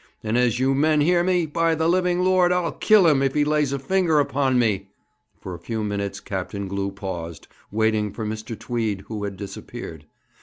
[0.23, 3.45] and, as you men hear me, by the living Lord, I'll kill him if he
[3.45, 4.89] lays a finger upon me!'
[5.39, 8.57] For a few minutes Captain Glew paused, waiting for Mr.
[8.57, 10.05] Tweed, who had disappeared.